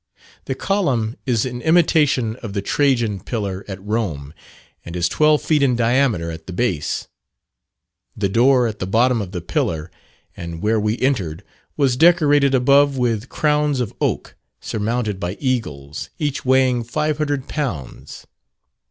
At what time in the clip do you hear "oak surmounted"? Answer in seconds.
14.01-15.19